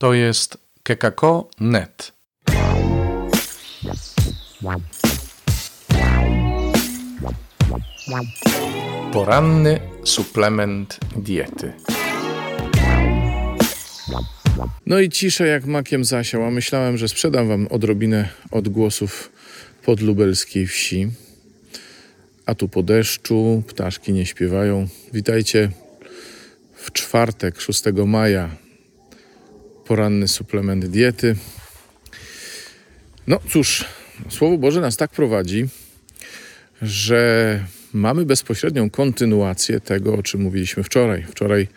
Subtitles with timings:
[0.00, 2.12] To jest kekako.net.
[9.12, 11.72] Poranny suplement diety.
[14.86, 19.32] No i cisza jak makiem zasiał, a myślałem, że sprzedam wam odrobinę odgłosów
[19.84, 21.08] podlubelskiej wsi.
[22.46, 24.88] A tu po deszczu, ptaszki nie śpiewają.
[25.12, 25.70] Witajcie
[26.74, 28.69] w czwartek, 6 maja.
[29.90, 31.36] Poranny suplement diety.
[33.26, 33.84] No cóż,
[34.28, 35.68] Słowo Boże nas tak prowadzi,
[36.82, 41.26] że mamy bezpośrednią kontynuację tego, o czym mówiliśmy wczoraj.
[41.30, 41.68] Wczoraj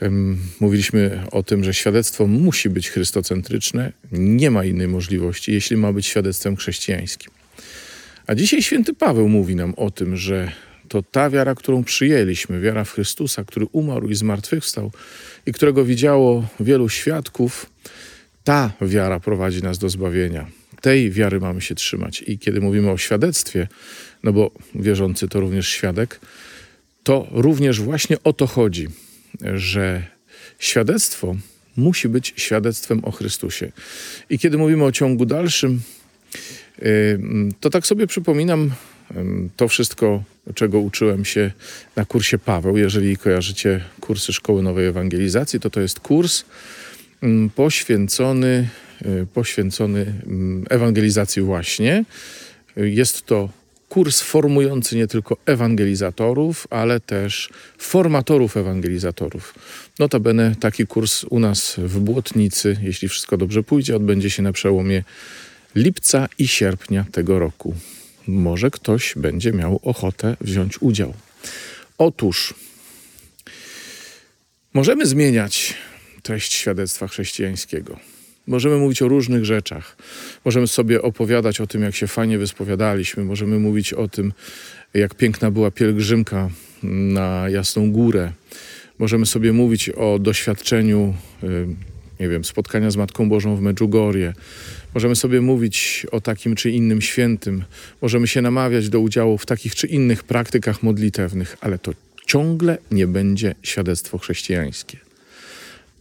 [0.00, 3.92] em, mówiliśmy o tym, że świadectwo musi być chrystocentryczne.
[4.12, 7.32] Nie ma innej możliwości, jeśli ma być świadectwem chrześcijańskim.
[8.26, 10.52] A dzisiaj święty Paweł mówi nam o tym, że
[10.88, 14.90] to ta wiara, którą przyjęliśmy, wiara w Chrystusa, który umarł i zmartwychwstał
[15.46, 17.66] i którego widziało wielu świadków,
[18.44, 20.46] ta wiara prowadzi nas do zbawienia.
[20.80, 22.24] Tej wiary mamy się trzymać.
[22.26, 23.68] I kiedy mówimy o świadectwie,
[24.22, 26.20] no bo wierzący to również świadek,
[27.02, 28.88] to również właśnie o to chodzi,
[29.54, 30.02] że
[30.58, 31.36] świadectwo
[31.76, 33.72] musi być świadectwem o Chrystusie.
[34.30, 35.80] I kiedy mówimy o ciągu dalszym,
[36.82, 37.18] y,
[37.60, 38.70] to tak sobie przypominam
[39.56, 40.22] to wszystko,
[40.54, 41.50] czego uczyłem się
[41.96, 42.76] na kursie Paweł.
[42.76, 46.44] Jeżeli kojarzycie kursy Szkoły Nowej Ewangelizacji, to to jest kurs
[47.22, 48.68] mm, poświęcony,
[49.06, 52.04] y, poświęcony mm, ewangelizacji właśnie.
[52.76, 53.48] Jest to
[53.88, 59.54] kurs formujący nie tylko ewangelizatorów, ale też formatorów ewangelizatorów.
[59.98, 65.04] Notabene taki kurs u nas w Błotnicy, jeśli wszystko dobrze pójdzie, odbędzie się na przełomie
[65.74, 67.74] lipca i sierpnia tego roku.
[68.28, 71.14] Może ktoś będzie miał ochotę wziąć udział.
[71.98, 72.54] Otóż
[74.74, 75.74] możemy zmieniać
[76.22, 77.96] treść świadectwa chrześcijańskiego.
[78.46, 79.96] Możemy mówić o różnych rzeczach.
[80.44, 83.24] Możemy sobie opowiadać o tym, jak się fajnie wyspowiadaliśmy.
[83.24, 84.32] Możemy mówić o tym,
[84.94, 86.50] jak piękna była pielgrzymka
[86.82, 88.32] na Jasną Górę.
[88.98, 91.14] Możemy sobie mówić o doświadczeniu,
[92.20, 94.32] nie wiem, spotkania z Matką Bożą w Medjugorje.
[94.94, 97.64] Możemy sobie mówić o takim czy innym świętym.
[98.02, 101.92] Możemy się namawiać do udziału w takich czy innych praktykach modlitewnych, ale to
[102.26, 104.98] ciągle nie będzie świadectwo chrześcijańskie.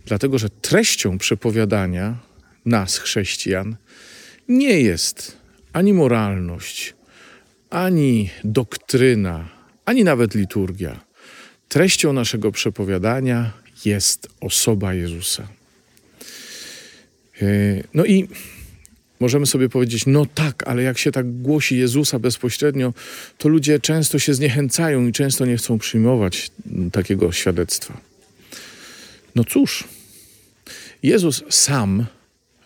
[0.06, 2.18] Dlatego, że treścią przepowiadania
[2.66, 3.76] nas, chrześcijan,
[4.48, 5.38] nie jest
[5.74, 6.94] ani moralność,
[7.70, 9.50] ani doktryna,
[9.86, 11.00] ani nawet liturgia.
[11.70, 13.52] Treścią naszego przepowiadania
[13.86, 15.48] jest osoba Jezusa.
[17.44, 18.28] Yy, No i
[19.20, 22.94] możemy sobie powiedzieć, no tak, ale jak się tak głosi Jezusa bezpośrednio,
[23.38, 26.52] to ludzie często się zniechęcają i często nie chcą przyjmować
[26.92, 28.02] takiego świadectwa.
[29.36, 29.84] No cóż,
[31.04, 32.06] Jezus sam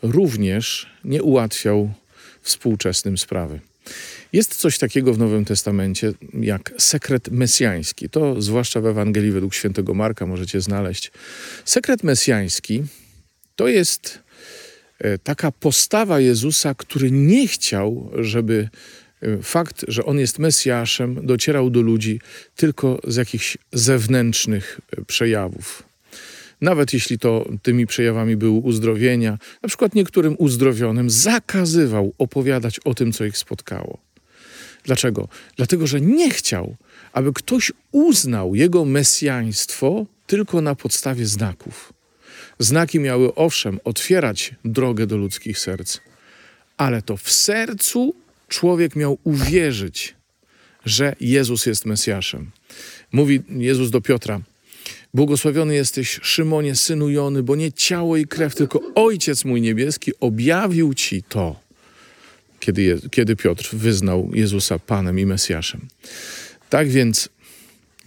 [0.01, 1.93] również nie ułatwiał
[2.41, 3.59] współczesnym sprawy.
[4.33, 8.09] Jest coś takiego w Nowym Testamencie jak sekret mesjański.
[8.09, 11.11] To zwłaszcza w Ewangelii według świętego Marka możecie znaleźć.
[11.65, 12.83] Sekret mesjański
[13.55, 14.26] to jest e,
[15.23, 18.69] taka postawa Jezusa, który nie chciał, żeby
[19.21, 22.19] e, fakt, że on jest Mesjaszem, docierał do ludzi
[22.55, 25.83] tylko z jakichś zewnętrznych e, przejawów
[26.61, 33.13] nawet jeśli to tymi przejawami były uzdrowienia, na przykład niektórym uzdrowionym zakazywał opowiadać o tym,
[33.13, 33.97] co ich spotkało.
[34.83, 35.27] Dlaczego?
[35.55, 36.75] Dlatego, że nie chciał,
[37.13, 41.93] aby ktoś uznał jego mesjaństwo tylko na podstawie znaków.
[42.59, 45.99] Znaki miały owszem otwierać drogę do ludzkich serc,
[46.77, 48.15] ale to w sercu
[48.47, 50.15] człowiek miał uwierzyć,
[50.85, 52.51] że Jezus jest Mesjaszem.
[53.11, 54.41] Mówi Jezus do Piotra:
[55.13, 60.93] Błogosławiony jesteś, Szymonie, synu Jony, bo nie ciało i krew, tylko Ojciec mój niebieski objawił
[60.93, 61.59] ci to,
[62.59, 65.87] kiedy, je, kiedy Piotr wyznał Jezusa Panem i Mesjaszem.
[66.69, 67.29] Tak więc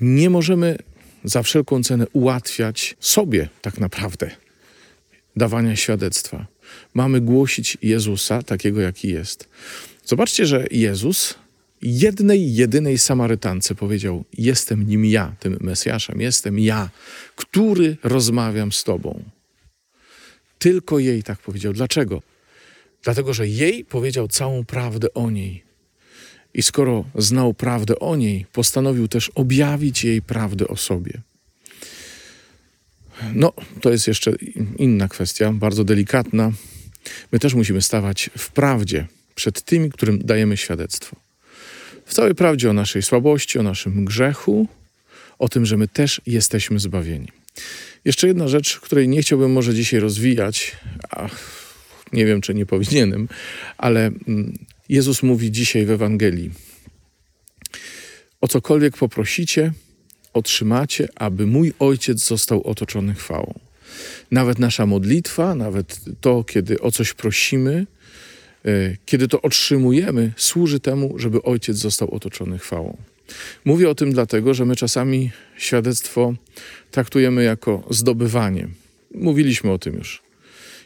[0.00, 0.78] nie możemy
[1.24, 4.30] za wszelką cenę ułatwiać sobie tak naprawdę
[5.36, 6.46] dawania świadectwa.
[6.94, 9.48] Mamy głosić Jezusa takiego, jaki jest.
[10.04, 11.34] Zobaczcie, że Jezus
[11.82, 16.90] jednej, jedynej Samarytance powiedział: Jestem nim ja, tym Mesjaszem, jestem ja,
[17.36, 19.24] który rozmawiam z Tobą.
[20.58, 21.72] Tylko jej tak powiedział.
[21.72, 22.22] Dlaczego?
[23.02, 25.69] Dlatego, że jej powiedział całą prawdę o niej.
[26.54, 31.12] I skoro znał prawdę o niej, postanowił też objawić jej prawdę o sobie.
[33.34, 34.32] No, to jest jeszcze
[34.76, 36.52] inna kwestia, bardzo delikatna.
[37.32, 41.16] My też musimy stawać w prawdzie przed tymi, którym dajemy świadectwo
[42.10, 44.68] w całej prawdzie o naszej słabości, o naszym grzechu,
[45.38, 47.28] o tym, że my też jesteśmy zbawieni.
[48.04, 50.76] Jeszcze jedna rzecz, której nie chciałbym może dzisiaj rozwijać,
[51.10, 51.28] a
[52.12, 53.28] nie wiem, czy nie powinienem,
[53.78, 54.58] ale mm,
[54.90, 56.50] Jezus mówi dzisiaj w Ewangelii:
[58.40, 59.72] O cokolwiek poprosicie,
[60.32, 63.58] otrzymacie, aby mój ojciec został otoczony chwałą.
[64.30, 67.86] Nawet nasza modlitwa, nawet to, kiedy o coś prosimy,
[68.64, 72.96] e, kiedy to otrzymujemy, służy temu, żeby ojciec został otoczony chwałą.
[73.64, 76.34] Mówię o tym dlatego, że my czasami świadectwo
[76.90, 78.68] traktujemy jako zdobywanie.
[79.14, 80.22] Mówiliśmy o tym już.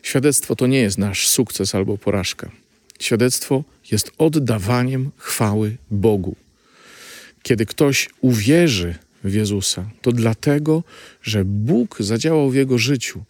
[0.02, 2.63] Świadectwo to nie jest nasz sukces albo porażka.
[3.00, 6.36] Świadectwo jest oddawaniem chwały Bogu.
[7.42, 8.94] Kiedy ktoś uwierzy
[9.24, 10.82] w Jezusa, to dlatego,
[11.22, 13.24] że Bóg zadziałał w jego życiu,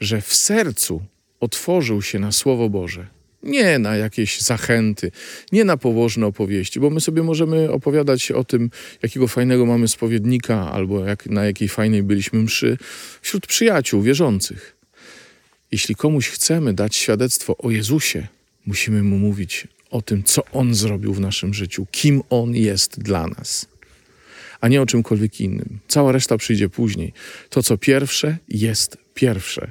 [0.00, 1.02] że w sercu
[1.40, 3.06] otworzył się na Słowo Boże.
[3.42, 5.10] Nie na jakieś zachęty,
[5.52, 8.70] nie na pobożne opowieści, bo my sobie możemy opowiadać o tym,
[9.02, 12.78] jakiego fajnego mamy spowiednika, albo jak, na jakiej fajnej byliśmy mszy
[13.22, 14.76] wśród przyjaciół wierzących.
[15.72, 18.28] Jeśli komuś chcemy dać świadectwo o Jezusie,
[18.66, 23.26] musimy mu mówić o tym, co On zrobił w naszym życiu, kim On jest dla
[23.26, 23.66] nas,
[24.60, 25.78] a nie o czymkolwiek innym.
[25.88, 27.12] Cała reszta przyjdzie później.
[27.50, 29.70] To, co pierwsze, jest pierwsze.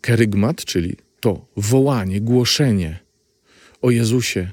[0.00, 2.98] Kerygmat, czyli to wołanie, głoszenie
[3.82, 4.52] o Jezusie,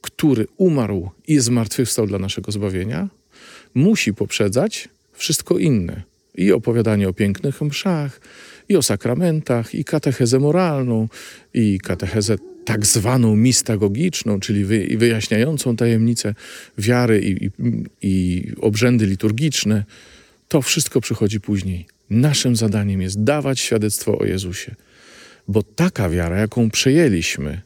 [0.00, 3.08] który umarł i zmartwychwstał dla naszego zbawienia,
[3.74, 6.02] musi poprzedzać wszystko inne.
[6.34, 8.20] I opowiadanie o pięknych mszach,
[8.68, 11.08] i o sakramentach, i katechezę moralną,
[11.54, 16.34] i katechezę tak zwaną mistagogiczną, czyli wy, wyjaśniającą tajemnice
[16.78, 17.50] wiary i, i,
[18.02, 19.84] i obrzędy liturgiczne.
[20.48, 21.86] To wszystko przychodzi później.
[22.10, 24.74] Naszym zadaniem jest dawać świadectwo o Jezusie,
[25.48, 27.60] bo taka wiara, jaką przejęliśmy,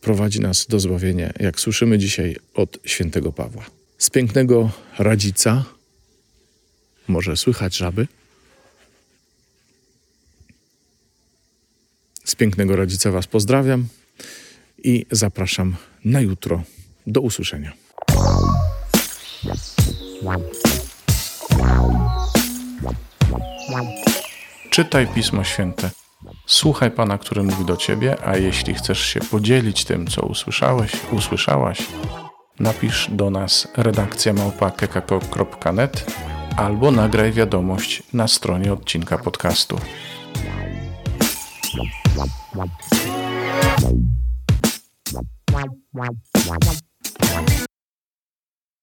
[0.00, 3.64] prowadzi nas do zbawienia, jak słyszymy dzisiaj od świętego Pawła.
[3.98, 5.64] Z pięknego radzica
[7.08, 8.06] może słychać żaby?
[12.24, 13.88] Z pięknego rodzica Was pozdrawiam
[14.84, 16.62] i zapraszam na jutro.
[17.06, 17.72] Do usłyszenia.
[24.70, 25.90] Czytaj Pismo Święte.
[26.46, 31.78] Słuchaj Pana, który mówi do Ciebie, a jeśli chcesz się podzielić tym, co usłyszałeś, usłyszałaś,
[32.60, 36.06] napisz do nas redakcja małpa.kekako.net
[36.58, 39.78] albo nagraj wiadomość na stronie odcinka podcastu.